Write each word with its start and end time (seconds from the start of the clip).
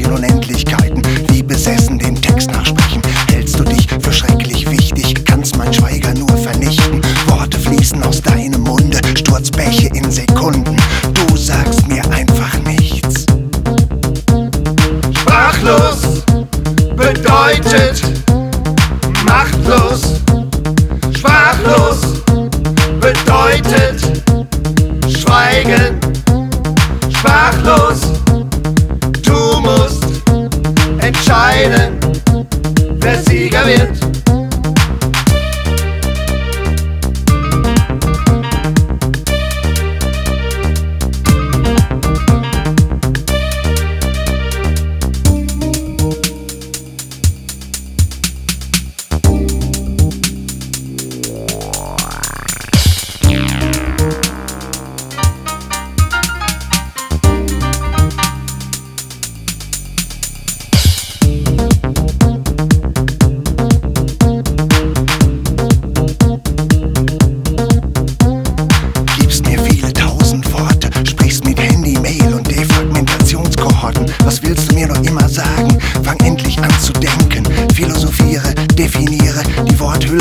Unendlichkeiten, 0.00 1.02
wie 1.28 1.42
besessen 1.42 1.98
den 1.98 2.20
Text 2.20 2.50
nachsprechen. 2.50 3.02
Hältst 3.30 3.58
du 3.58 3.64
dich 3.64 3.86
für 4.00 4.12
schrecklich 4.12 4.68
wichtig, 4.70 5.24
kannst 5.24 5.56
mein 5.56 5.72
Schweiger 5.72 6.14
nur 6.14 6.36
vernichten. 6.38 7.02
Worte 7.26 7.58
fließen 7.58 8.02
aus 8.02 8.22
deinem 8.22 8.62
Munde, 8.62 8.98
Sturzbäche 9.14 9.88
in 9.88 10.10
Sekunden. 10.10 10.76
Du 11.12 11.36
sagst 11.36 11.86
mir 11.88 12.02
einfach 12.10 12.58
nichts. 12.64 13.26
Sprachlos 15.20 16.22
bedeutet 16.96 18.02
machtlos. 19.24 20.20
Sprachlos 21.14 22.22
bedeutet 23.00 24.22
schweigen. 25.08 26.11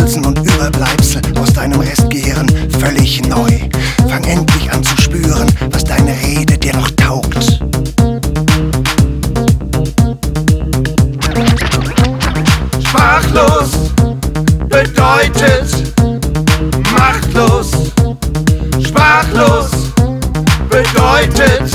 Worthülsen 0.02 0.26
und 0.26 0.40
Überbleibsel 0.40 1.22
aus 1.40 1.54
deinem 1.54 1.80
Restgehirn 1.80 2.48
völlig 2.80 3.22
neu. 3.28 3.52
Fang 4.10 4.24
endlich 4.24 4.72
an 4.72 4.84
zu 4.84 5.00
spüren, 5.00 5.48
was 5.70 5.84
deine 5.84 6.16
Rede 6.24 6.58
dir 6.58 6.74
noch 6.74 6.90
taugt. 6.92 7.60
Sprachlos 12.84 13.92
bedeutet 14.70 15.94
machtlos. 16.98 17.72
Sprachlos 18.84 19.70
bedeutet 20.68 21.70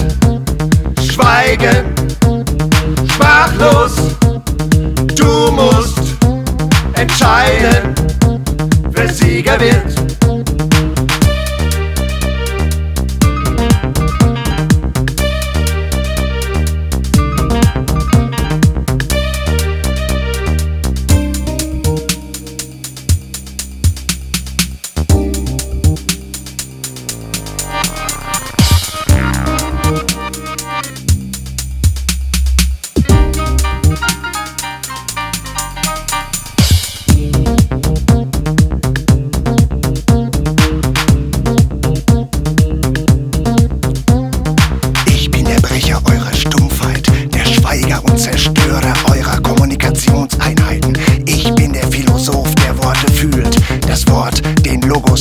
schweigen. 1.01 1.96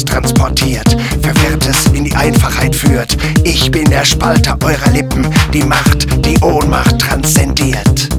Transportiert, 0.06 0.96
Verwirrtes 1.22 1.86
in 1.94 2.06
die 2.06 2.16
Einfachheit 2.16 2.76
führt. 2.76 3.18
Ich 3.44 3.72
bin 3.72 3.86
der 3.86 4.06
Spalter 4.06 4.58
eurer 4.64 4.92
Lippen, 4.92 5.28
die 5.54 5.64
Macht, 5.64 6.26
die 6.26 6.38
Ohnmacht 6.42 7.00
transzendiert. 7.00 8.10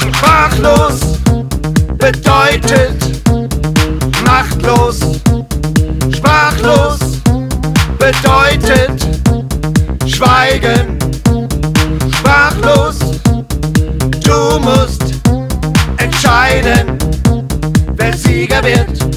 Sprachlos 0.00 1.00
bedeutet 1.98 2.96
machtlos. 4.24 5.00
Sprachlos 6.14 6.98
bedeutet 7.98 9.06
schweigen. 10.06 10.98
Sprachlos, 12.12 12.98
du 14.24 14.58
musst 14.60 15.05
entscheiden, 16.16 16.96
wer 17.94 18.16
Sieger 18.16 18.62
wird. 18.64 19.15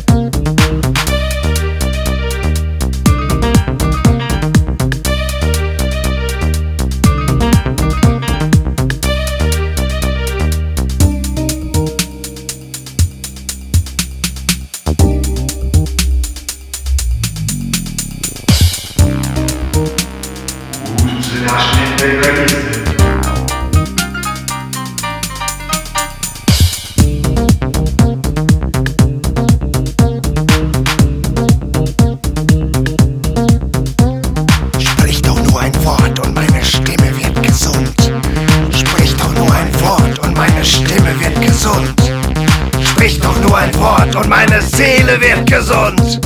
Sprich 43.09 43.21
doch 43.21 43.39
nur 43.41 43.57
ein 43.57 43.73
Wort 43.79 44.15
und 44.15 44.29
meine 44.29 44.61
Seele 44.61 45.19
wird 45.19 45.49
gesund. 45.49 46.21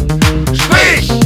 Sprich! 0.54 1.23